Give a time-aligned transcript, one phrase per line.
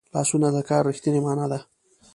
[0.13, 1.59] لاسونه د کار رښتینې مانا ده